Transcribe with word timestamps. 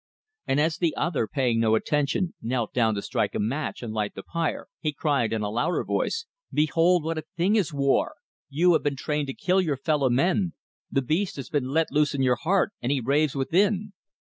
And 0.47 0.59
as 0.59 0.77
the 0.79 0.95
other, 0.95 1.27
paying 1.27 1.59
no 1.59 1.75
attention, 1.75 2.33
knelt 2.41 2.73
down 2.73 2.95
to 2.95 3.03
strike 3.03 3.35
a 3.35 3.39
match 3.39 3.83
and 3.83 3.93
light 3.93 4.15
the 4.15 4.23
pyre, 4.23 4.65
he 4.79 4.93
cried, 4.93 5.31
in 5.31 5.43
a 5.43 5.49
louder 5.51 5.83
voice: 5.83 6.25
"Behold 6.51 7.03
what 7.03 7.19
a 7.19 7.23
thing 7.37 7.55
is 7.55 7.71
war! 7.71 8.15
You 8.49 8.73
have 8.73 8.81
been 8.81 8.95
trained 8.95 9.27
to 9.27 9.35
kill 9.35 9.61
your 9.61 9.77
fellow 9.77 10.09
men; 10.09 10.53
the 10.91 11.03
beast 11.03 11.35
has 11.35 11.49
been 11.49 11.67
let 11.69 11.91
loose 11.91 12.15
in 12.15 12.23
your 12.23 12.37
heart, 12.37 12.71
and 12.81 12.91
he 12.91 12.99
raves 12.99 13.35
within!" 13.35 13.93